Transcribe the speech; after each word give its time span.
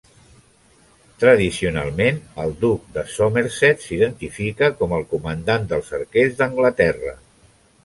Tradicionalment, 1.23 2.17
el 2.45 2.55
duc 2.63 2.87
de 2.95 3.03
Somerset 3.17 3.85
s'identifica 3.85 4.73
com 4.81 4.97
el 4.99 5.07
comandant 5.15 5.71
dels 5.75 5.95
arquers 6.01 6.37
d'Anglaterra. 6.43 7.17